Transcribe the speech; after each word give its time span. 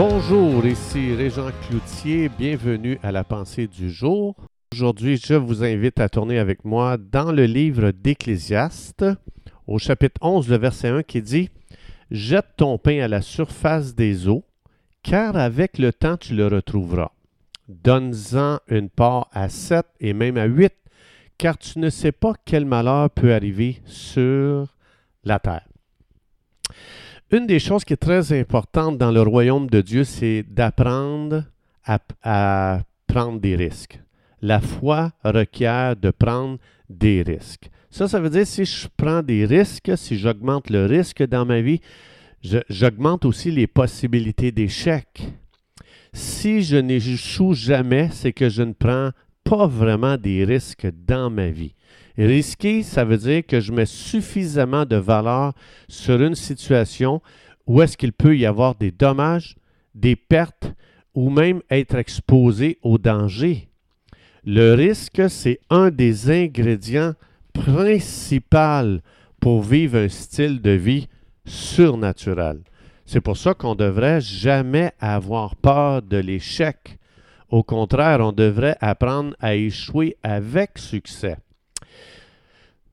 Bonjour, 0.00 0.64
ici 0.64 1.12
Régent 1.12 1.50
Cloutier, 1.66 2.28
bienvenue 2.28 3.00
à 3.02 3.10
la 3.10 3.24
pensée 3.24 3.66
du 3.66 3.90
jour. 3.90 4.36
Aujourd'hui, 4.72 5.16
je 5.16 5.34
vous 5.34 5.64
invite 5.64 5.98
à 5.98 6.08
tourner 6.08 6.38
avec 6.38 6.64
moi 6.64 6.96
dans 6.96 7.32
le 7.32 7.46
livre 7.46 7.90
d'Ecclésiaste, 7.90 9.04
au 9.66 9.78
chapitre 9.78 10.20
11, 10.22 10.50
le 10.50 10.56
verset 10.56 10.86
1 10.86 11.02
qui 11.02 11.20
dit 11.20 11.50
Jette 12.12 12.46
ton 12.56 12.78
pain 12.78 13.00
à 13.00 13.08
la 13.08 13.22
surface 13.22 13.96
des 13.96 14.28
eaux, 14.28 14.44
car 15.02 15.36
avec 15.36 15.78
le 15.78 15.92
temps 15.92 16.16
tu 16.16 16.36
le 16.36 16.46
retrouveras. 16.46 17.10
Donne-en 17.66 18.60
une 18.68 18.90
part 18.90 19.28
à 19.32 19.48
sept 19.48 19.86
et 19.98 20.12
même 20.12 20.36
à 20.36 20.44
huit, 20.44 20.74
car 21.38 21.58
tu 21.58 21.80
ne 21.80 21.90
sais 21.90 22.12
pas 22.12 22.34
quel 22.44 22.66
malheur 22.66 23.10
peut 23.10 23.34
arriver 23.34 23.82
sur 23.84 24.68
la 25.24 25.40
terre. 25.40 25.66
Une 27.30 27.46
des 27.46 27.58
choses 27.58 27.84
qui 27.84 27.92
est 27.92 27.98
très 27.98 28.32
importante 28.32 28.96
dans 28.96 29.10
le 29.10 29.20
royaume 29.20 29.68
de 29.68 29.82
Dieu, 29.82 30.04
c'est 30.04 30.46
d'apprendre 30.48 31.44
à, 31.84 32.80
prendre 33.06 33.38
des 33.38 33.54
risques. 33.54 34.00
La 34.40 34.60
foi 34.60 35.12
requiert 35.22 35.94
de 35.96 36.10
prendre 36.10 36.58
des 36.88 37.22
risques. 37.22 37.68
Ça, 37.90 38.08
ça 38.08 38.18
veut 38.18 38.30
dire 38.30 38.46
si 38.46 38.64
je 38.64 38.86
prends 38.96 39.22
des 39.22 39.44
risques, 39.44 39.92
si 39.96 40.16
j'augmente 40.16 40.70
le 40.70 40.86
risque 40.86 41.22
dans 41.22 41.44
ma 41.44 41.60
vie, 41.60 41.80
j'augmente 42.70 43.26
aussi 43.26 43.50
les 43.50 43.66
possibilités 43.66 44.50
d'échec. 44.50 45.06
Si 46.14 46.62
je 46.62 46.76
n'échoue 46.76 47.52
jamais, 47.52 48.08
c'est 48.10 48.32
que 48.32 48.48
je 48.48 48.62
ne 48.62 48.72
prends 48.72 49.10
pas 49.44 49.66
vraiment 49.66 50.16
des 50.16 50.44
risques 50.44 50.88
dans 51.06 51.28
ma 51.28 51.48
vie. 51.48 51.74
Risquer, 52.18 52.82
ça 52.82 53.04
veut 53.04 53.16
dire 53.16 53.46
que 53.46 53.60
je 53.60 53.72
mets 53.72 53.86
suffisamment 53.86 54.84
de 54.84 54.96
valeur 54.96 55.52
sur 55.88 56.20
une 56.20 56.34
situation 56.34 57.22
où 57.66 57.80
est-ce 57.80 57.96
qu'il 57.96 58.12
peut 58.12 58.36
y 58.36 58.44
avoir 58.44 58.74
des 58.74 58.90
dommages, 58.90 59.54
des 59.94 60.16
pertes 60.16 60.72
ou 61.14 61.30
même 61.30 61.62
être 61.70 61.94
exposé 61.94 62.78
au 62.82 62.98
danger. 62.98 63.68
Le 64.44 64.74
risque, 64.74 65.30
c'est 65.30 65.60
un 65.70 65.90
des 65.90 66.30
ingrédients 66.30 67.14
principaux 67.52 69.00
pour 69.40 69.62
vivre 69.62 69.98
un 69.98 70.08
style 70.08 70.60
de 70.60 70.70
vie 70.70 71.06
surnaturel. 71.44 72.60
C'est 73.06 73.20
pour 73.20 73.36
ça 73.36 73.54
qu'on 73.54 73.70
ne 73.70 73.78
devrait 73.78 74.20
jamais 74.20 74.92
avoir 75.00 75.56
peur 75.56 76.02
de 76.02 76.16
l'échec. 76.16 76.98
Au 77.48 77.62
contraire, 77.62 78.20
on 78.20 78.32
devrait 78.32 78.76
apprendre 78.80 79.34
à 79.40 79.54
échouer 79.54 80.16
avec 80.22 80.78
succès. 80.78 81.36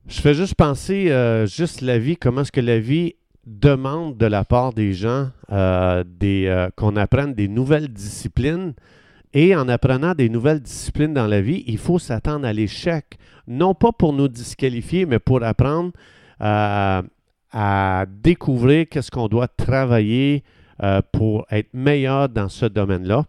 Je 0.08 0.20
fais 0.20 0.34
juste 0.34 0.54
penser, 0.54 1.10
euh, 1.10 1.46
juste 1.46 1.80
la 1.80 1.98
vie, 1.98 2.16
comment 2.16 2.42
est-ce 2.42 2.52
que 2.52 2.60
la 2.60 2.78
vie 2.78 3.14
demande 3.44 4.16
de 4.16 4.26
la 4.26 4.44
part 4.44 4.72
des 4.72 4.92
gens 4.92 5.30
euh, 5.50 6.04
euh, 6.22 6.70
qu'on 6.76 6.94
apprenne 6.94 7.34
des 7.34 7.48
nouvelles 7.48 7.88
disciplines. 7.88 8.74
Et 9.34 9.56
en 9.56 9.68
apprenant 9.68 10.14
des 10.14 10.28
nouvelles 10.28 10.60
disciplines 10.60 11.12
dans 11.12 11.26
la 11.26 11.40
vie, 11.40 11.64
il 11.66 11.78
faut 11.78 11.98
s'attendre 11.98 12.46
à 12.46 12.52
l'échec. 12.52 13.18
Non 13.48 13.74
pas 13.74 13.90
pour 13.90 14.12
nous 14.12 14.28
disqualifier, 14.28 15.06
mais 15.06 15.18
pour 15.18 15.42
apprendre 15.42 15.90
à 16.38 18.06
découvrir 18.08 18.86
qu'est-ce 18.88 19.10
qu'on 19.10 19.28
doit 19.28 19.48
travailler 19.48 20.44
pour 21.12 21.46
être 21.50 21.74
meilleur 21.74 22.28
dans 22.28 22.48
ce 22.48 22.66
domaine-là. 22.66 23.26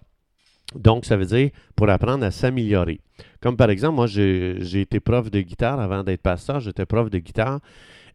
Donc, 0.75 1.05
ça 1.05 1.15
veut 1.15 1.25
dire 1.25 1.49
pour 1.75 1.89
apprendre 1.89 2.25
à 2.25 2.31
s'améliorer. 2.31 2.99
Comme 3.41 3.55
par 3.55 3.69
exemple, 3.69 3.95
moi, 3.95 4.07
j'ai 4.07 4.81
été 4.81 4.99
prof 4.99 5.31
de 5.31 5.41
guitare 5.41 5.79
avant 5.79 6.03
d'être 6.03 6.21
pasteur, 6.21 6.59
j'étais 6.59 6.85
prof 6.85 7.09
de 7.09 7.19
guitare. 7.19 7.59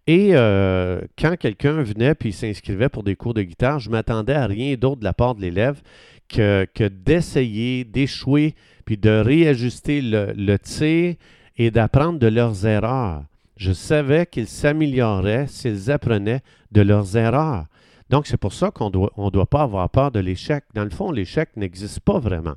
Et 0.06 0.31
euh, 0.33 1.00
quand 1.17 1.36
quelqu'un 1.39 1.83
venait 1.83 2.14
puis 2.14 2.33
s'inscrivait 2.33 2.89
pour 2.89 3.05
des 3.05 3.14
cours 3.14 3.34
de 3.34 3.42
guitare, 3.42 3.78
je 3.78 3.89
m'attendais 3.89 4.34
à 4.34 4.47
rien 4.47 4.75
d'autre 4.75 4.98
de 4.98 5.05
la 5.05 5.12
part 5.12 5.34
de 5.34 5.42
l'élève 5.42 5.80
que, 6.28 6.67
d'essayer, 6.89 7.85
d'échouer, 7.85 8.55
puis 8.85 8.96
de 8.96 9.11
réajuster 9.11 10.01
le, 10.01 10.33
le 10.36 10.58
tir 10.58 11.14
et 11.57 11.70
d'apprendre 11.70 12.18
de 12.18 12.27
leurs 12.27 12.67
erreurs. 12.67 13.23
Je 13.57 13.73
savais 13.73 14.27
qu'ils 14.27 14.48
s'amélioraient 14.48 15.46
s'ils 15.46 15.91
apprenaient 15.91 16.41
de 16.73 16.80
leurs 16.83 17.17
erreurs. 17.17 17.67
Donc, 18.12 18.27
c'est 18.27 18.36
pour 18.36 18.52
ça 18.52 18.70
qu'on 18.70 18.90
ne 18.90 19.30
doit 19.30 19.46
pas 19.46 19.62
avoir 19.62 19.89
peur 19.89 20.11
de 20.11 20.20
l'échec. 20.20 20.64
Dans 20.74 20.84
le 20.84 20.90
fond, 20.90 21.11
l'échec 21.11 21.48
n'existe 21.56 22.00
pas 22.00 22.18
vraiment. 22.18 22.56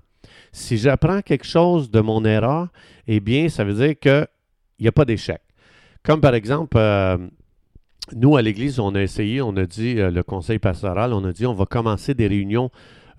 Si 0.52 0.78
j'apprends 0.78 1.22
quelque 1.22 1.46
chose 1.46 1.90
de 1.90 2.02
mon 2.02 2.26
erreur, 2.26 2.68
eh 3.08 3.22
bien, 3.22 3.48
ça 3.48 3.64
veut 3.64 3.74
dire 3.74 3.98
qu'il 3.98 4.28
n'y 4.82 4.90
a 4.90 4.92
pas 4.92 5.06
d'échec. 5.06 5.40
Comme 6.04 6.20
par 6.20 6.36
exemple, 6.36 6.76
euh, 6.78 7.18
nous, 8.14 8.36
à 8.36 8.42
l'Église, 8.42 8.82
on 8.82 8.96
a 8.96 9.02
essayé, 9.02 9.42
on 9.42 9.56
a 9.56 9.66
dit, 9.66 9.98
euh, 9.98 10.12
le 10.12 10.24
conseil 10.24 10.60
pastoral, 10.60 11.14
on 11.14 11.24
a 11.24 11.32
dit, 11.32 11.46
on 11.46 11.54
va 11.54 11.66
commencer 11.66 12.14
des 12.14 12.28
réunions 12.28 12.70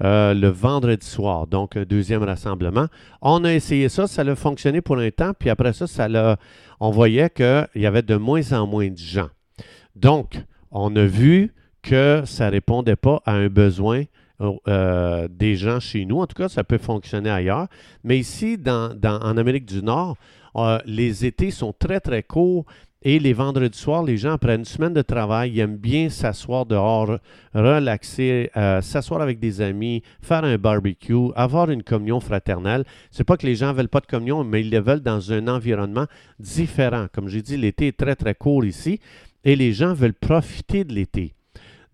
euh, 0.04 0.34
le 0.34 0.48
vendredi 0.48 1.06
soir, 1.06 1.46
donc 1.46 1.74
un 1.78 1.84
deuxième 1.84 2.22
rassemblement. 2.22 2.88
On 3.22 3.44
a 3.44 3.54
essayé 3.54 3.88
ça, 3.88 4.06
ça 4.06 4.20
a 4.20 4.34
fonctionné 4.34 4.82
pour 4.82 4.98
un 4.98 5.10
temps, 5.10 5.32
puis 5.32 5.48
après 5.48 5.72
ça, 5.72 5.86
ça 5.86 6.36
on 6.80 6.90
voyait 6.90 7.30
qu'il 7.30 7.66
y 7.76 7.86
avait 7.86 8.02
de 8.02 8.16
moins 8.16 8.52
en 8.52 8.66
moins 8.66 8.90
de 8.90 8.98
gens. 8.98 9.30
Donc, 9.94 10.38
on 10.70 10.94
a 10.96 11.06
vu 11.06 11.54
que 11.86 12.22
ça 12.24 12.46
ne 12.46 12.50
répondait 12.50 12.96
pas 12.96 13.22
à 13.24 13.32
un 13.32 13.48
besoin 13.48 14.02
euh, 14.40 15.28
des 15.30 15.56
gens 15.56 15.78
chez 15.80 16.04
nous. 16.04 16.20
En 16.20 16.26
tout 16.26 16.34
cas, 16.34 16.48
ça 16.48 16.64
peut 16.64 16.78
fonctionner 16.78 17.30
ailleurs. 17.30 17.68
Mais 18.02 18.18
ici, 18.18 18.58
en 18.66 19.36
Amérique 19.36 19.66
du 19.66 19.82
Nord, 19.82 20.16
euh, 20.56 20.78
les 20.84 21.24
étés 21.24 21.50
sont 21.50 21.72
très, 21.72 22.00
très 22.00 22.22
courts. 22.22 22.66
Et 23.02 23.20
les 23.20 23.34
vendredis 23.34 23.78
soirs, 23.78 24.02
les 24.02 24.16
gens, 24.16 24.32
après 24.32 24.56
une 24.56 24.64
semaine 24.64 24.92
de 24.92 25.02
travail, 25.02 25.52
ils 25.52 25.60
aiment 25.60 25.76
bien 25.76 26.08
s'asseoir 26.08 26.66
dehors, 26.66 27.18
relaxer, 27.54 28.50
euh, 28.56 28.80
s'asseoir 28.80 29.20
avec 29.20 29.38
des 29.38 29.60
amis, 29.60 30.02
faire 30.20 30.42
un 30.42 30.58
barbecue, 30.58 31.30
avoir 31.36 31.70
une 31.70 31.84
communion 31.84 32.18
fraternelle. 32.18 32.84
C'est 33.12 33.22
pas 33.22 33.36
que 33.36 33.46
les 33.46 33.54
gens 33.54 33.68
ne 33.68 33.74
veulent 33.74 33.88
pas 33.88 34.00
de 34.00 34.06
communion, 34.06 34.42
mais 34.42 34.62
ils 34.62 34.70
le 34.70 34.80
veulent 34.80 35.02
dans 35.02 35.30
un 35.30 35.46
environnement 35.46 36.06
différent. 36.40 37.06
Comme 37.12 37.28
j'ai 37.28 37.42
dit, 37.42 37.56
l'été 37.56 37.88
est 37.88 37.96
très, 37.96 38.16
très 38.16 38.34
court 38.34 38.64
ici 38.64 38.98
et 39.44 39.54
les 39.54 39.72
gens 39.72 39.94
veulent 39.94 40.12
profiter 40.12 40.82
de 40.82 40.92
l'été. 40.92 41.35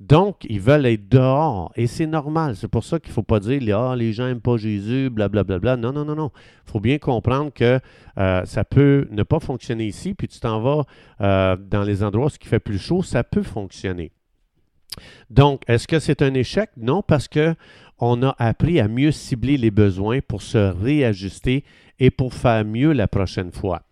Donc, 0.03 0.45
ils 0.49 0.61
veulent 0.61 0.87
être 0.87 1.09
dehors 1.09 1.71
et 1.77 1.87
c'est 1.87 2.09
normal. 2.09 2.57
C'est 2.57 2.67
pour 2.67 2.83
ça 2.83 2.99
qu'il 2.99 3.11
ne 3.11 3.15
faut 3.15 3.23
pas 3.23 3.39
dire 3.39 3.79
ah, 3.79 3.95
les 3.95 4.13
gens 4.13 4.27
n'aiment 4.27 4.41
pas 4.41 4.57
Jésus, 4.57 5.11
blablabla. 5.11 5.59
Bla, 5.59 5.77
bla, 5.77 5.77
bla. 5.77 5.93
Non, 5.93 5.93
non, 5.93 6.05
non, 6.05 6.17
non. 6.17 6.33
Il 6.67 6.73
faut 6.73 6.81
bien 6.81 6.99
comprendre 6.99 7.53
que 7.53 7.79
euh, 8.19 8.45
ça 8.45 8.65
peut 8.65 9.07
ne 9.13 9.23
pas 9.23 9.39
fonctionner 9.39 9.87
ici, 9.87 10.15
puis 10.15 10.27
tu 10.27 10.41
t'en 10.41 10.61
vas 10.61 10.85
euh, 11.21 11.57
dans 11.57 11.85
les 11.85 12.03
endroits 12.03 12.27
où 12.27 12.31
il 12.41 12.49
fait 12.49 12.59
plus 12.59 12.81
chaud, 12.81 13.05
ça 13.05 13.23
peut 13.23 13.45
fonctionner. 13.45 14.11
Donc, 15.31 15.63
est-ce 15.69 15.87
que 15.87 16.01
c'est 16.01 16.21
un 16.21 16.35
échec? 16.35 16.71
Non, 16.77 17.03
parce 17.03 17.29
qu'on 17.29 18.23
a 18.23 18.35
appris 18.39 18.81
à 18.81 18.89
mieux 18.89 19.13
cibler 19.13 19.57
les 19.57 19.71
besoins 19.71 20.19
pour 20.21 20.43
se 20.43 20.59
réajuster 20.59 21.65
et 22.01 22.11
pour 22.11 22.35
faire 22.35 22.65
mieux 22.65 22.91
la 22.91 23.07
prochaine 23.07 23.53
fois. 23.53 23.83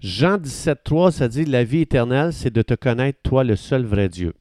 Jean 0.00 0.36
17,3, 0.36 1.12
ça 1.12 1.28
dit 1.28 1.46
La 1.46 1.64
vie 1.64 1.80
éternelle, 1.80 2.34
c'est 2.34 2.52
de 2.52 2.60
te 2.60 2.74
connaître, 2.74 3.20
toi, 3.22 3.42
le 3.42 3.56
seul 3.56 3.86
vrai 3.86 4.10
Dieu. 4.10 4.34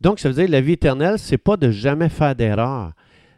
Donc, 0.00 0.18
ça 0.20 0.28
veut 0.28 0.34
dire 0.34 0.48
la 0.48 0.60
vie 0.60 0.72
éternelle, 0.72 1.18
c'est 1.18 1.38
pas 1.38 1.56
de 1.56 1.70
jamais 1.70 2.08
faire 2.08 2.34
d'erreur, 2.34 2.92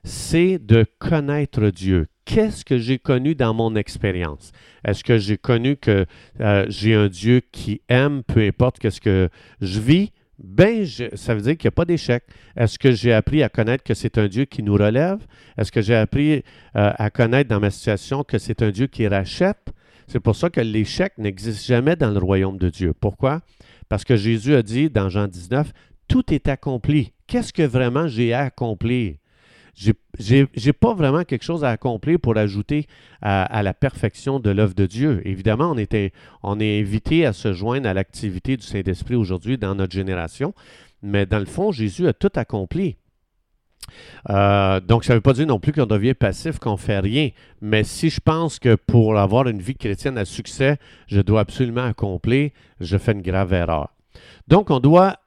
c'est 0.05 0.59
de 0.59 0.85
connaître 0.99 1.71
Dieu. 1.71 2.07
Qu'est-ce 2.25 2.65
que 2.65 2.79
j'ai 2.79 2.99
connu 2.99 3.35
dans 3.35 3.55
mon 3.55 3.75
expérience? 3.75 4.53
Est-ce 4.85 5.03
que 5.03 5.17
j'ai 5.19 5.39
connu 5.39 5.77
que 5.77 6.05
euh, 6.41 6.67
j'ai 6.69 6.95
un 6.95 7.09
Dieu 7.09 7.41
qui 7.53 7.81
aime, 7.89 8.23
peu 8.23 8.41
importe 8.41 8.89
ce 8.91 9.01
que 9.01 9.31
je 9.61 9.81
vis? 9.81 10.13
Ben, 10.39 10.87
ça 11.15 11.35
veut 11.35 11.41
dire 11.41 11.57
qu'il 11.57 11.67
n'y 11.67 11.73
a 11.73 11.73
pas 11.73 11.85
d'échec. 11.85 12.23
Est-ce 12.57 12.79
que 12.79 12.93
j'ai 12.93 13.13
appris 13.13 13.43
à 13.43 13.49
connaître 13.49 13.83
que 13.83 13.95
c'est 13.95 14.19
un 14.19 14.29
Dieu 14.29 14.45
qui 14.45 14.63
nous 14.63 14.75
relève? 14.75 15.19
Est-ce 15.57 15.73
que 15.73 15.81
j'ai 15.81 15.97
appris 15.97 16.35
euh, 16.35 16.41
à 16.73 17.11
connaître 17.11 17.49
dans 17.51 17.61
ma 17.61 17.71
situation 17.71 18.23
que 18.23 18.39
c'est 18.39 18.63
un 18.63 18.71
Dieu 18.71 18.87
qui 18.87 19.09
rachète? 19.09 19.73
C'est 20.07 20.21
pour 20.21 20.37
ça 20.37 20.49
que 20.49 20.61
l'échec 20.61 21.13
n'existe 21.19 21.67
jamais 21.67 21.97
dans 21.97 22.11
le 22.11 22.19
royaume 22.19 22.57
de 22.57 22.69
Dieu. 22.69 22.95
Pourquoi? 22.99 23.41
Parce 23.89 24.05
que 24.05 24.17
Jésus 24.17 24.55
a 24.55 24.63
dit 24.63 24.91
dans 24.91 25.09
Jean 25.09 25.27
19, 25.27 25.73
tout 26.09 26.33
est 26.33 26.49
accompli. 26.49 27.13
Qu'est-ce 27.27 27.53
que 27.53 27.63
vraiment 27.63 28.09
j'ai 28.09 28.33
à 28.33 28.41
accomplir? 28.41 29.17
Je 29.79 29.93
n'ai 30.67 30.73
pas 30.73 30.95
vraiment 30.95 31.23
quelque 31.23 31.45
chose 31.45 31.63
à 31.63 31.71
accomplir 31.71 32.19
pour 32.19 32.37
ajouter 32.37 32.87
à, 33.23 33.63
la 33.63 33.75
perfection 33.75 34.41
de 34.41 34.51
l'œuvre 34.51 34.75
de 34.75 34.87
Dieu. 34.87 35.23
Évidemment, 35.25 35.71
on, 35.71 35.79
était, 35.79 36.13
on 36.43 36.59
est 36.59 36.81
invité 36.81 37.25
à 37.25 37.33
se 37.33 37.53
joindre 37.53 37.89
à 37.89 37.95
l'activité 37.95 38.57
du 38.57 38.65
Saint-Esprit 38.67 39.15
aujourd'hui 39.15 39.57
dans 39.57 39.77
notre 39.77 39.93
génération, 39.93 40.53
mais 41.03 41.27
dans 41.27 41.39
le 41.39 41.47
fond, 41.47 41.71
Jésus 41.71 42.09
a 42.09 42.13
tout 42.13 42.33
accompli. 42.35 42.97
Euh, 44.31 44.81
donc, 44.81 45.05
ça 45.05 45.13
ne 45.13 45.19
veut 45.19 45.23
pas 45.23 45.33
dire 45.33 45.47
non 45.47 45.61
plus 45.61 45.73
qu'on 45.73 45.87
devient 45.87 46.15
passif, 46.15 46.59
qu'on 46.59 46.73
ne 46.73 46.77
fait 46.77 46.99
rien. 46.99 47.31
Mais 47.61 47.85
si 47.85 48.11
je 48.11 48.21
pense 48.21 48.59
que 48.59 48.75
pour 48.75 49.17
avoir 49.17 49.47
une 49.47 49.63
vie 49.63 49.77
chrétienne 49.77 50.19
à 50.19 50.25
succès, 50.25 50.79
je 51.07 51.21
dois 51.21 51.41
absolument 51.41 51.85
accomplir, 51.85 52.51
je 52.81 52.99
fais 52.99 53.13
une 53.13 53.23
grave 53.23 53.53
erreur. 53.53 53.91
Donc, 54.49 54.71
on 54.71 54.81
doit 54.81 55.19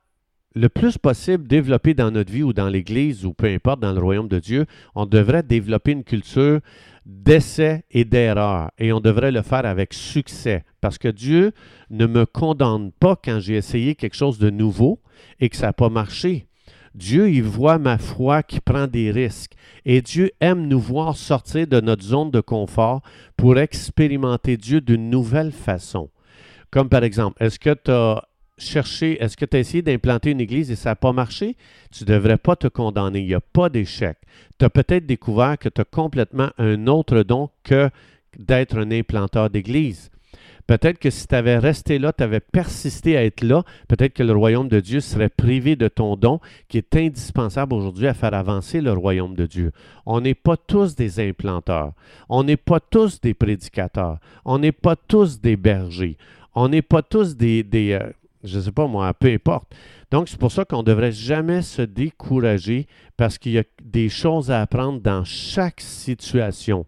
le 0.53 0.69
plus 0.69 0.97
possible 0.97 1.47
développer 1.47 1.93
dans 1.93 2.11
notre 2.11 2.31
vie 2.31 2.43
ou 2.43 2.53
dans 2.53 2.67
l'Église 2.67 3.25
ou 3.25 3.33
peu 3.33 3.47
importe 3.47 3.79
dans 3.79 3.93
le 3.93 3.99
royaume 3.99 4.27
de 4.27 4.39
Dieu, 4.39 4.65
on 4.95 5.05
devrait 5.05 5.43
développer 5.43 5.91
une 5.91 6.03
culture 6.03 6.59
d'essai 7.05 7.83
et 7.91 8.05
d'erreur 8.05 8.71
et 8.77 8.93
on 8.93 8.99
devrait 8.99 9.31
le 9.31 9.41
faire 9.41 9.65
avec 9.65 9.93
succès 9.93 10.63
parce 10.81 10.97
que 10.97 11.07
Dieu 11.07 11.53
ne 11.89 12.05
me 12.05 12.25
condamne 12.25 12.91
pas 12.91 13.15
quand 13.15 13.39
j'ai 13.39 13.55
essayé 13.55 13.95
quelque 13.95 14.15
chose 14.15 14.39
de 14.39 14.49
nouveau 14.49 14.99
et 15.39 15.49
que 15.49 15.55
ça 15.55 15.67
n'a 15.67 15.73
pas 15.73 15.89
marché. 15.89 16.47
Dieu, 16.93 17.29
il 17.29 17.43
voit 17.43 17.79
ma 17.79 17.97
foi 17.97 18.43
qui 18.43 18.59
prend 18.59 18.85
des 18.85 19.11
risques. 19.11 19.53
Et 19.85 20.01
Dieu 20.01 20.31
aime 20.41 20.67
nous 20.67 20.79
voir 20.79 21.15
sortir 21.15 21.65
de 21.65 21.79
notre 21.79 22.03
zone 22.03 22.31
de 22.31 22.41
confort 22.41 23.01
pour 23.37 23.57
expérimenter 23.57 24.57
Dieu 24.57 24.81
d'une 24.81 25.09
nouvelle 25.09 25.53
façon. 25.53 26.09
Comme 26.69 26.89
par 26.89 27.03
exemple, 27.03 27.41
est-ce 27.41 27.59
que 27.59 27.73
tu 27.73 27.91
as 27.91 28.23
cherché, 28.61 29.21
est-ce 29.21 29.35
que 29.35 29.45
tu 29.45 29.57
as 29.57 29.59
essayé 29.59 29.81
d'implanter 29.81 30.31
une 30.31 30.41
église 30.41 30.71
et 30.71 30.75
ça 30.75 30.91
n'a 30.91 30.95
pas 30.95 31.13
marché? 31.13 31.55
Tu 31.91 32.03
ne 32.03 32.09
devrais 32.09 32.37
pas 32.37 32.55
te 32.55 32.67
condamner. 32.67 33.19
Il 33.19 33.27
n'y 33.27 33.33
a 33.33 33.41
pas 33.41 33.69
d'échec. 33.69 34.17
Tu 34.59 34.65
as 34.65 34.69
peut-être 34.69 35.05
découvert 35.05 35.57
que 35.57 35.69
tu 35.69 35.81
as 35.81 35.85
complètement 35.85 36.49
un 36.57 36.87
autre 36.87 37.23
don 37.23 37.49
que 37.63 37.89
d'être 38.37 38.77
un 38.77 38.91
implanteur 38.91 39.49
d'église. 39.49 40.11
Peut-être 40.67 40.99
que 40.99 41.09
si 41.09 41.27
tu 41.27 41.35
avais 41.35 41.57
resté 41.57 41.99
là, 41.99 42.13
tu 42.13 42.23
avais 42.23 42.39
persisté 42.39 43.17
à 43.17 43.25
être 43.25 43.43
là, 43.43 43.63
peut-être 43.89 44.13
que 44.13 44.23
le 44.23 44.31
royaume 44.31 44.69
de 44.69 44.79
Dieu 44.79 45.01
serait 45.01 45.27
privé 45.27 45.75
de 45.75 45.89
ton 45.89 46.15
don 46.15 46.39
qui 46.69 46.77
est 46.77 46.95
indispensable 46.95 47.73
aujourd'hui 47.73 48.07
à 48.07 48.13
faire 48.13 48.33
avancer 48.33 48.79
le 48.79 48.93
royaume 48.93 49.35
de 49.35 49.45
Dieu. 49.45 49.71
On 50.05 50.21
n'est 50.21 50.35
pas 50.35 50.55
tous 50.55 50.95
des 50.95 51.19
implanteurs. 51.19 51.91
On 52.29 52.43
n'est 52.43 52.57
pas 52.57 52.79
tous 52.79 53.19
des 53.19 53.33
prédicateurs. 53.33 54.19
On 54.45 54.59
n'est 54.59 54.71
pas 54.71 54.95
tous 54.95 55.41
des 55.41 55.57
bergers. 55.57 56.15
On 56.53 56.69
n'est 56.69 56.81
pas 56.81 57.01
tous 57.01 57.35
des, 57.35 57.65
euh, 57.73 58.11
je 58.43 58.57
ne 58.57 58.63
sais 58.63 58.71
pas 58.71 58.87
moi, 58.87 59.13
peu 59.13 59.31
importe. 59.31 59.73
Donc, 60.11 60.29
c'est 60.29 60.39
pour 60.39 60.51
ça 60.51 60.65
qu'on 60.65 60.79
ne 60.79 60.83
devrait 60.83 61.11
jamais 61.11 61.61
se 61.61 61.81
décourager 61.81 62.87
parce 63.17 63.37
qu'il 63.37 63.53
y 63.53 63.59
a 63.59 63.63
des 63.83 64.09
choses 64.09 64.51
à 64.51 64.61
apprendre 64.61 64.99
dans 65.01 65.23
chaque 65.23 65.81
situation. 65.81 66.85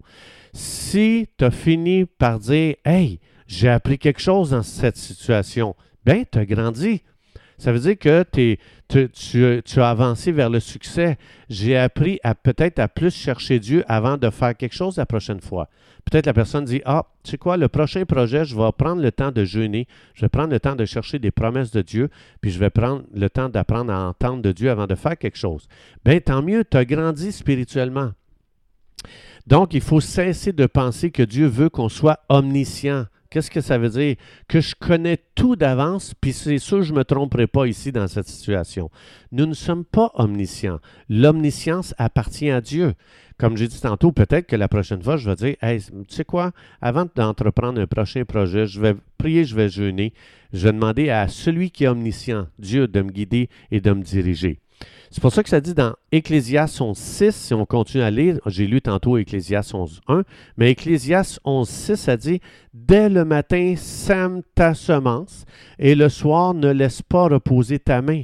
Si 0.53 1.27
tu 1.37 1.45
as 1.45 1.51
fini 1.51 2.05
par 2.05 2.39
dire, 2.39 2.75
Hey, 2.85 3.19
j'ai 3.47 3.69
appris 3.69 3.97
quelque 3.97 4.21
chose 4.21 4.51
dans 4.51 4.63
cette 4.63 4.97
situation, 4.97 5.75
bien, 6.05 6.23
tu 6.29 6.39
as 6.39 6.45
grandi. 6.45 7.03
Ça 7.57 7.71
veut 7.71 7.79
dire 7.79 7.97
que 7.97 8.23
tu, 8.33 9.81
as 9.81 9.89
avancé 9.89 10.31
vers 10.31 10.49
le 10.49 10.59
succès. 10.59 11.17
J'ai 11.49 11.77
appris 11.77 12.19
à 12.23 12.35
peut-être 12.35 12.79
à 12.79 12.87
plus 12.87 13.15
chercher 13.15 13.59
Dieu 13.59 13.83
avant 13.87 14.17
de 14.17 14.29
faire 14.29 14.55
quelque 14.55 14.75
chose 14.75 14.97
la 14.97 15.05
prochaine 15.05 15.41
fois. 15.41 15.69
Peut-être 16.05 16.25
la 16.25 16.33
personne 16.33 16.65
dit 16.65 16.81
Ah, 16.85 17.05
tu 17.23 17.31
sais 17.31 17.37
quoi, 17.37 17.57
le 17.57 17.67
prochain 17.69 18.05
projet, 18.05 18.45
je 18.45 18.55
vais 18.55 18.71
prendre 18.77 19.01
le 19.01 19.11
temps 19.11 19.31
de 19.31 19.45
jeûner, 19.45 19.87
je 20.13 20.21
vais 20.21 20.29
prendre 20.29 20.51
le 20.51 20.59
temps 20.59 20.75
de 20.75 20.85
chercher 20.85 21.19
des 21.19 21.31
promesses 21.31 21.71
de 21.71 21.81
Dieu, 21.81 22.09
puis 22.41 22.51
je 22.51 22.59
vais 22.59 22.69
prendre 22.69 23.03
le 23.13 23.29
temps 23.29 23.49
d'apprendre 23.49 23.91
à 23.93 24.07
entendre 24.07 24.41
de 24.41 24.51
Dieu 24.51 24.69
avant 24.69 24.87
de 24.87 24.95
faire 24.95 25.17
quelque 25.17 25.37
chose. 25.37 25.67
Bien, 26.03 26.19
tant 26.19 26.41
mieux, 26.41 26.65
tu 26.69 26.77
as 26.77 26.85
grandi 26.85 27.31
spirituellement. 27.31 28.11
Donc, 29.47 29.73
il 29.73 29.81
faut 29.81 29.99
cesser 29.99 30.53
de 30.53 30.65
penser 30.65 31.11
que 31.11 31.23
Dieu 31.23 31.47
veut 31.47 31.69
qu'on 31.69 31.89
soit 31.89 32.19
omniscient. 32.29 33.05
Qu'est-ce 33.33 33.49
que 33.49 33.61
ça 33.61 33.79
veut 33.79 33.89
dire? 33.89 34.15
Que 34.47 34.61
je 34.61 34.75
connais 34.75 35.17
tout 35.33 35.55
d'avance, 35.55 36.13
puis 36.13 36.33
c'est 36.33 36.59
sûr, 36.59 36.83
je 36.83 36.93
ne 36.93 36.99
me 36.99 37.03
tromperai 37.03 37.47
pas 37.47 37.65
ici 37.65 37.91
dans 37.91 38.07
cette 38.07 38.27
situation. 38.27 38.91
Nous 39.31 39.47
ne 39.47 39.55
sommes 39.55 39.85
pas 39.85 40.11
omniscients. 40.13 40.79
L'omniscience 41.09 41.95
appartient 41.97 42.51
à 42.51 42.61
Dieu. 42.61 42.93
Comme 43.39 43.57
j'ai 43.57 43.67
dit 43.67 43.81
tantôt, 43.81 44.11
peut-être 44.11 44.45
que 44.45 44.55
la 44.55 44.67
prochaine 44.67 45.01
fois, 45.01 45.17
je 45.17 45.27
vais 45.27 45.35
dire, 45.35 45.55
hey, 45.63 45.81
tu 45.81 45.93
sais 46.09 46.25
quoi, 46.25 46.51
avant 46.79 47.07
d'entreprendre 47.15 47.81
un 47.81 47.87
prochain 47.87 48.23
projet, 48.23 48.67
je 48.67 48.79
vais 48.79 48.93
prier, 49.17 49.45
je 49.45 49.55
vais 49.55 49.67
jeûner, 49.67 50.13
je 50.53 50.67
vais 50.67 50.73
demander 50.73 51.09
à 51.09 51.27
celui 51.27 51.71
qui 51.71 51.85
est 51.85 51.87
omniscient, 51.87 52.45
Dieu, 52.59 52.87
de 52.87 53.01
me 53.01 53.09
guider 53.09 53.49
et 53.71 53.81
de 53.81 53.93
me 53.93 54.03
diriger. 54.03 54.59
C'est 55.11 55.21
pour 55.21 55.31
ça 55.31 55.43
que 55.43 55.49
ça 55.49 55.61
dit 55.61 55.75
dans 55.75 55.93
Ecclésias 56.11 56.77
11.6, 56.79 57.31
si 57.31 57.53
on 57.53 57.67
continue 57.67 58.03
à 58.03 58.09
lire, 58.09 58.39
j'ai 58.47 58.65
lu 58.65 58.81
tantôt 58.81 59.17
Ecclésias 59.17 59.71
11.1, 59.71 60.23
mais 60.57 60.71
Ecclésias 60.71 61.39
11.6, 61.45 61.95
ça 61.97 62.17
dit 62.17 62.41
Dès 62.73 63.09
le 63.09 63.23
matin, 63.23 63.75
sème 63.77 64.41
ta 64.55 64.73
semence, 64.73 65.45
et 65.77 65.93
le 65.93 66.09
soir, 66.09 66.55
ne 66.55 66.71
laisse 66.71 67.03
pas 67.03 67.27
reposer 67.27 67.77
ta 67.77 68.01
main, 68.01 68.23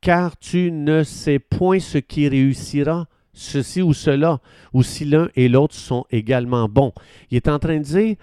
car 0.00 0.38
tu 0.38 0.72
ne 0.72 1.02
sais 1.02 1.38
point 1.38 1.78
ce 1.78 1.98
qui 1.98 2.26
réussira, 2.26 3.06
ceci 3.34 3.82
ou 3.82 3.92
cela, 3.92 4.40
ou 4.72 4.82
si 4.82 5.04
l'un 5.04 5.28
et 5.36 5.48
l'autre 5.48 5.74
sont 5.74 6.06
également 6.10 6.70
bons. 6.70 6.92
Il 7.30 7.36
est 7.36 7.48
en 7.48 7.58
train 7.58 7.78
de 7.78 7.84
dire 7.84 8.16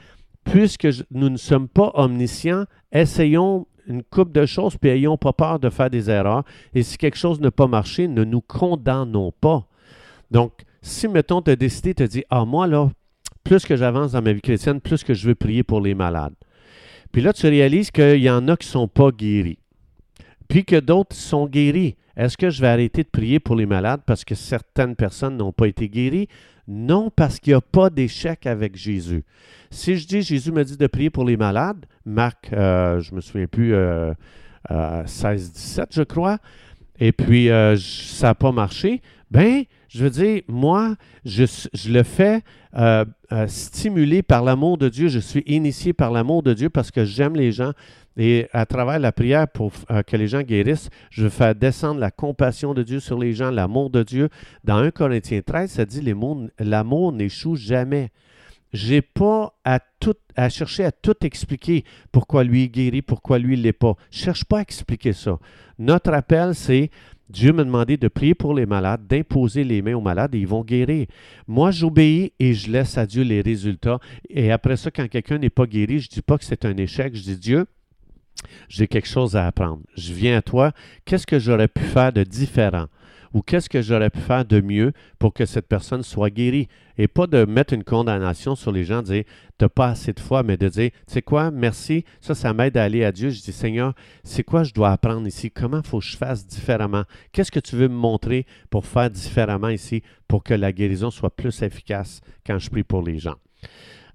Puisque 0.43 0.87
nous 1.11 1.29
ne 1.29 1.37
sommes 1.37 1.67
pas 1.67 1.91
omniscients, 1.93 2.65
essayons 2.91 3.67
une 3.87 4.03
coupe 4.03 4.31
de 4.31 4.45
choses, 4.45 4.77
puis 4.77 4.89
ayons 4.89 5.17
pas 5.17 5.33
peur 5.33 5.59
de 5.59 5.69
faire 5.69 5.89
des 5.89 6.09
erreurs. 6.09 6.43
Et 6.73 6.83
si 6.83 6.97
quelque 6.97 7.17
chose 7.17 7.39
n'a 7.39 7.51
pas 7.51 7.67
marché, 7.67 8.07
ne 8.07 8.23
nous 8.23 8.41
condamnons 8.41 9.31
pas. 9.31 9.65
Donc, 10.29 10.51
si, 10.81 11.07
mettons, 11.07 11.41
tu 11.41 11.51
as 11.51 11.55
décidé, 11.55 11.93
tu 11.93 12.07
dit, 12.07 12.23
ah, 12.29 12.45
moi, 12.45 12.67
là, 12.67 12.89
plus 13.43 13.65
que 13.65 13.75
j'avance 13.75 14.11
dans 14.11 14.21
ma 14.21 14.33
vie 14.33 14.41
chrétienne, 14.41 14.81
plus 14.81 15.03
que 15.03 15.13
je 15.13 15.27
veux 15.27 15.35
prier 15.35 15.63
pour 15.63 15.81
les 15.81 15.95
malades. 15.95 16.35
Puis 17.11 17.21
là, 17.21 17.33
tu 17.33 17.47
réalises 17.47 17.91
qu'il 17.91 18.21
y 18.21 18.29
en 18.29 18.47
a 18.47 18.57
qui 18.57 18.67
ne 18.67 18.71
sont 18.71 18.87
pas 18.87 19.11
guéris. 19.11 19.59
Puis 20.47 20.65
que 20.65 20.79
d'autres 20.79 21.15
sont 21.15 21.47
guéris. 21.47 21.95
Est-ce 22.17 22.35
que 22.35 22.49
je 22.49 22.61
vais 22.61 22.67
arrêter 22.67 23.03
de 23.03 23.09
prier 23.09 23.39
pour 23.39 23.55
les 23.55 23.67
malades 23.67 24.01
parce 24.05 24.25
que 24.25 24.33
certaines 24.33 24.95
personnes 24.95 25.37
n'ont 25.37 25.51
pas 25.51 25.67
été 25.67 25.87
guéries? 25.87 26.27
Non, 26.67 27.11
parce 27.15 27.39
qu'il 27.39 27.51
n'y 27.51 27.57
a 27.57 27.61
pas 27.61 27.91
d'échec 27.91 28.47
avec 28.47 28.75
Jésus. 28.75 29.23
Si 29.69 29.95
je 29.95 30.07
dis 30.07 30.21
Jésus 30.23 30.51
me 30.51 30.63
dit 30.63 30.77
de 30.77 30.87
prier 30.87 31.11
pour 31.11 31.25
les 31.25 31.37
malades, 31.37 31.85
Marc, 32.05 32.51
euh, 32.51 32.99
je 32.99 33.11
ne 33.11 33.17
me 33.17 33.21
souviens 33.21 33.47
plus, 33.47 33.73
16-17, 33.73 33.75
euh, 33.75 34.23
euh, 34.71 35.85
je 35.91 36.03
crois, 36.03 36.39
et 36.99 37.11
puis 37.11 37.49
ça 37.77 38.27
n'a 38.27 38.35
pas 38.35 38.51
marché, 38.51 39.01
ben, 39.29 39.63
je 39.87 40.03
veux 40.03 40.09
dire, 40.09 40.41
moi, 40.47 40.95
je, 41.23 41.43
le 41.89 42.03
fais 42.03 42.41
stimuler 43.47 44.23
par 44.23 44.43
l'amour 44.43 44.77
de 44.77 44.89
Dieu. 44.89 45.07
Je 45.07 45.19
suis 45.19 45.43
initié 45.45 45.93
par 45.93 46.11
l'amour 46.11 46.41
de 46.43 46.53
Dieu 46.53 46.69
parce 46.69 46.91
que 46.91 47.05
j'aime 47.05 47.35
les 47.35 47.51
gens. 47.51 47.71
Et 48.17 48.47
à 48.51 48.65
travers 48.65 48.99
la 48.99 49.11
prière 49.11 49.47
pour 49.47 49.71
que 50.07 50.17
les 50.17 50.27
gens 50.27 50.41
guérissent, 50.41 50.89
je 51.11 51.29
fais 51.29 51.53
descendre 51.53 51.99
la 51.99 52.11
compassion 52.11 52.73
de 52.73 52.83
Dieu 52.83 52.99
sur 52.99 53.19
les 53.19 53.33
gens, 53.33 53.51
l'amour 53.51 53.89
de 53.91 54.01
Dieu. 54.03 54.29
Dans 54.63 54.77
1 54.77 54.91
Corinthiens 54.91 55.41
13, 55.45 55.69
ça 55.69 55.85
dit 55.85 56.01
l'amour 56.01 57.11
n'échoue 57.11 57.55
jamais 57.55 58.11
j'ai 58.73 59.01
pas 59.01 59.53
à 59.63 60.49
chercher 60.49 60.83
à 60.83 60.91
tout 60.91 61.15
expliquer 61.21 61.83
pourquoi 62.11 62.43
lui 62.43 62.63
est 62.63 62.69
guéri, 62.69 63.01
pourquoi 63.01 63.39
lui 63.39 63.57
ne 63.57 63.63
l'est 63.63 63.73
pas. 63.73 63.95
Je 64.11 64.19
cherche 64.19 64.43
pas 64.43 64.59
à 64.59 64.61
expliquer 64.61 65.13
ça. 65.13 65.39
Notre 65.79 66.13
appel, 66.13 66.53
c'est 66.53 66.91
Dieu 67.29 67.53
m'a 67.53 67.63
demandé 67.63 67.97
de 67.97 68.07
prier 68.07 68.35
pour 68.35 68.53
les 68.53 68.65
malades, 68.65 69.07
d'imposer 69.07 69.63
les 69.63 69.81
mains 69.81 69.95
aux 69.95 70.01
malades 70.01 70.35
et 70.35 70.39
ils 70.39 70.47
vont 70.47 70.63
guérir. 70.63 71.07
Moi, 71.47 71.71
j'obéis 71.71 72.33
et 72.39 72.53
je 72.53 72.71
laisse 72.71 72.97
à 72.97 73.05
Dieu 73.05 73.23
les 73.23 73.41
résultats. 73.41 73.99
Et 74.29 74.51
après 74.51 74.77
ça, 74.77 74.91
quand 74.91 75.07
quelqu'un 75.07 75.37
n'est 75.37 75.49
pas 75.49 75.65
guéri, 75.65 75.99
je 75.99 76.07
ne 76.07 76.15
dis 76.15 76.21
pas 76.21 76.37
que 76.37 76.45
c'est 76.45 76.65
un 76.65 76.75
échec. 76.77 77.15
Je 77.15 77.23
dis 77.23 77.37
Dieu, 77.37 77.65
j'ai 78.69 78.87
quelque 78.87 79.07
chose 79.07 79.35
à 79.35 79.47
apprendre. 79.47 79.81
Je 79.95 80.13
viens 80.13 80.37
à 80.37 80.41
toi. 80.41 80.71
Qu'est-ce 81.05 81.27
que 81.27 81.39
j'aurais 81.39 81.67
pu 81.67 81.81
faire 81.81 82.13
de 82.13 82.23
différent? 82.23 82.87
ou 83.33 83.41
qu'est-ce 83.41 83.69
que 83.69 83.81
j'aurais 83.81 84.09
pu 84.09 84.19
faire 84.19 84.45
de 84.45 84.61
mieux 84.61 84.93
pour 85.19 85.33
que 85.33 85.45
cette 85.45 85.67
personne 85.67 86.03
soit 86.03 86.29
guérie? 86.29 86.67
Et 86.97 87.07
pas 87.07 87.27
de 87.27 87.45
mettre 87.45 87.73
une 87.73 87.83
condamnation 87.83 88.55
sur 88.55 88.71
les 88.71 88.83
gens, 88.83 89.01
de 89.01 89.07
dire, 89.07 89.23
n'as 89.61 89.69
pas 89.69 89.89
assez 89.89 90.13
de 90.13 90.19
foi, 90.19 90.43
mais 90.43 90.57
de 90.57 90.67
dire, 90.67 90.89
tu 90.91 91.13
sais 91.13 91.21
quoi, 91.21 91.51
merci, 91.51 92.03
ça, 92.19 92.33
ça 92.33 92.53
m'aide 92.53 92.77
à 92.77 92.83
aller 92.83 93.03
à 93.03 93.11
Dieu. 93.11 93.29
Je 93.29 93.41
dis, 93.41 93.51
Seigneur, 93.51 93.93
c'est 94.23 94.43
quoi 94.43 94.63
je 94.63 94.73
dois 94.73 94.91
apprendre 94.91 95.27
ici? 95.27 95.51
Comment 95.51 95.83
faut 95.83 95.99
que 95.99 96.05
je 96.05 96.17
fasse 96.17 96.47
différemment? 96.47 97.03
Qu'est-ce 97.31 97.51
que 97.51 97.59
tu 97.59 97.75
veux 97.75 97.87
me 97.87 97.95
montrer 97.95 98.45
pour 98.69 98.85
faire 98.85 99.09
différemment 99.09 99.69
ici 99.69 100.01
pour 100.27 100.43
que 100.43 100.53
la 100.53 100.71
guérison 100.71 101.11
soit 101.11 101.35
plus 101.35 101.61
efficace 101.61 102.21
quand 102.45 102.57
je 102.57 102.69
prie 102.69 102.83
pour 102.83 103.03
les 103.03 103.19
gens? 103.19 103.35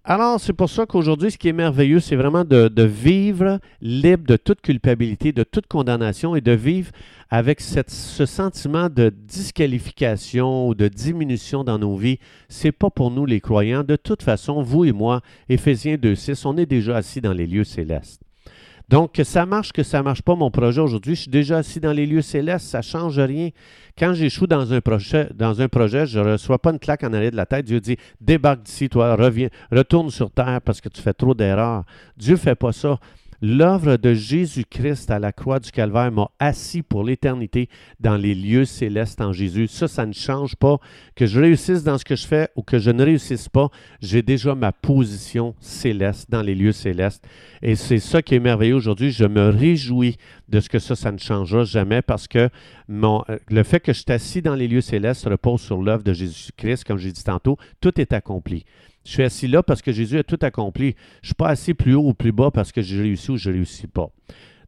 Alors, 0.05 0.41
c'est 0.41 0.53
pour 0.53 0.69
ça 0.69 0.85
qu'aujourd'hui, 0.85 1.31
ce 1.31 1.39
qui 1.39 1.49
est 1.49 1.53
merveilleux, 1.53 2.01
c'est 2.01 2.17
vraiment 2.17 2.45
de, 2.45 2.83
vivre 2.83 3.61
libre 3.81 4.27
de 4.27 4.37
toute 4.37 4.61
culpabilité, 4.61 5.31
de 5.31 5.45
toute 5.45 5.69
condamnation 5.69 6.35
et 6.35 6.41
de 6.41 6.51
vivre 6.51 6.91
avec 7.31 7.61
ce 7.61 8.27
sentiment 8.27 8.89
de 8.89 9.11
disqualification 9.11 10.67
ou 10.67 10.75
de 10.75 10.89
diminution 10.89 11.63
dans 11.63 11.79
nos 11.79 11.97
vies. 11.97 12.19
C'est 12.49 12.73
pas 12.73 12.91
pour 12.91 13.13
nous 13.13 13.27
les 13.27 13.41
croyants. 13.41 13.85
De 13.85 13.95
toute 13.95 14.25
façon, 14.25 14.61
vous 14.61 14.85
et 14.85 14.93
moi, 14.93 15.21
Éphésiens 15.49 15.95
2.6, 15.95 16.49
on 16.49 16.57
est 16.57 16.67
déjà 16.67 16.97
assis 16.97 17.21
dans 17.21 17.33
les 17.33 17.47
lieux 17.47 17.65
célestes. 17.65 18.23
Donc, 18.93 19.13
que 19.13 19.25
ça 19.25 19.47
marche, 19.47 19.73
que 19.73 19.83
ça 19.83 20.01
ne 20.01 20.03
marche 20.03 20.21
pas 20.21 20.35
mon 20.35 20.51
projet 20.51 20.83
aujourd'hui, 20.83 21.15
je 21.15 21.23
suis 21.23 21.31
déjà 21.31 21.57
assis 21.57 21.81
dans 21.81 21.95
les 21.95 22.05
lieux 22.05 22.21
célestes, 22.21 22.67
ça 22.67 22.81
ne 22.81 22.83
change 22.83 23.19
rien. 23.19 23.49
Quand 23.99 24.13
j'échoue 24.13 24.47
dans 24.47 24.71
un 24.71 24.83
projet, 24.83 25.31
dans 25.35 25.63
un 25.63 25.67
je 26.05 26.19
ne 26.19 26.33
reçois 26.33 26.59
pas 26.59 26.73
une 26.73 26.79
claque 26.79 27.03
en 27.03 27.15
arrière 27.15 27.31
de 27.31 27.37
la 27.37 27.47
tête. 27.47 27.65
Dieu 27.65 27.81
dit 27.81 27.97
débarque 28.21 28.65
d'ici, 28.65 28.91
toi, 28.91 29.17
reviens, 29.17 29.49
retourne 29.71 30.11
sur 30.11 30.31
terre 30.31 30.61
parce 30.63 30.83
que 30.83 30.91
tu 30.91 31.01
fais 31.01 31.15
trop 31.15 31.33
d'erreurs. 31.33 31.85
Dieu 32.19 32.35
ne 32.35 32.39
fait 32.39 32.55
pas 32.55 32.73
ça. 32.73 32.99
L'œuvre 33.45 33.97
de 33.97 34.15
Jésus-Christ 34.15 35.11
à 35.11 35.19
la 35.19 35.33
croix 35.33 35.59
du 35.59 35.73
Calvaire 35.73 36.13
m'a 36.13 36.31
assis 36.39 36.81
pour 36.81 37.03
l'éternité 37.03 37.69
dans 37.99 38.17
les 38.17 38.37
lieux 38.37 38.65
célestes 38.65 39.21
en 39.21 39.33
Jésus. 39.33 39.67
Ça, 39.67 39.89
ça 39.89 40.07
ne 40.07 40.13
change 40.13 40.55
pas. 40.55 40.79
Que 41.17 41.27
je 41.27 41.41
réussisse 41.41 41.83
dans 41.83 41.99
ce 41.99 42.05
que 42.05 42.15
je 42.15 42.25
fais 42.25 42.51
ou 42.55 42.63
que 42.63 42.79
je 42.79 42.93
ne 42.93 43.05
réussisse 43.05 43.49
pas, 43.49 43.69
j'ai 44.01 44.23
déjà 44.23 44.55
ma 44.55 44.71
position 44.71 45.57
céleste 45.59 46.31
dans 46.31 46.43
les 46.43 46.55
lieux 46.55 46.71
célestes. 46.71 47.27
Et 47.63 47.75
c'est 47.75 47.99
ça 47.99 48.23
qui 48.23 48.37
est 48.37 48.41
merveilleux 48.41 48.77
aujourd'hui. 48.77 49.11
Je 49.11 49.25
me 49.25 49.49
réjouis 49.49 50.19
de 50.49 50.61
ce 50.61 50.69
que 50.69 50.79
ça, 50.79 50.95
ça 50.95 51.11
ne 51.11 51.19
changera 51.19 51.65
jamais 51.65 52.01
parce 52.01 52.29
que 52.29 52.49
mon, 52.87 53.25
le 53.49 53.63
fait 53.65 53.81
que 53.81 53.93
je 53.93 54.03
suis 54.03 54.13
assis 54.13 54.41
dans 54.41 54.55
les 54.55 54.69
lieux 54.69 54.81
célestes 54.81 55.25
repose 55.25 55.63
sur 55.63 55.83
l'œuvre 55.83 56.05
de 56.05 56.13
Jésus-Christ, 56.13 56.85
comme 56.85 56.99
j'ai 56.99 57.11
dit 57.11 57.25
tantôt. 57.25 57.57
Tout 57.81 58.01
est 58.01 58.13
accompli. 58.13 58.65
Je 59.05 59.13
suis 59.13 59.23
assis 59.23 59.49
là 59.49 59.63
parce 59.63 59.83
que 59.83 59.93
Jésus 59.93 60.19
a 60.19 60.23
tout 60.23 60.39
accompli. 60.43 60.95
Je 61.23 61.25
ne 61.25 61.27
suis 61.27 61.35
pas 61.35 61.49
assis 61.49 61.75
plus 61.75 61.95
haut 61.95 62.09
ou 62.09 62.15
plus 62.15 62.33
bas 62.33 62.51
parce 62.51 62.73
que 62.73 62.83
j'ai 62.83 63.01
réussi 63.01 63.31
ou 63.31 63.37
je 63.37 63.51
ne 63.51 63.57
réussis 63.57 63.87
pas. 63.87 64.11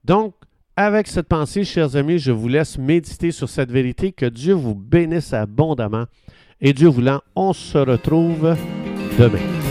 Donc, 0.04 0.34
avec 0.76 1.06
cette 1.06 1.28
pensée, 1.28 1.64
chers 1.64 1.94
amis, 1.96 2.18
je 2.18 2.32
vous 2.32 2.48
laisse 2.48 2.78
méditer 2.78 3.30
sur 3.30 3.48
cette 3.48 3.70
vérité. 3.70 4.12
Que 4.12 4.26
Dieu 4.26 4.54
vous 4.54 4.74
bénisse 4.74 5.32
abondamment. 5.32 6.06
Et 6.60 6.72
Dieu 6.72 6.88
voulant, 6.88 7.20
on 7.36 7.52
se 7.52 7.78
retrouve 7.78 8.56
demain. 9.18 9.63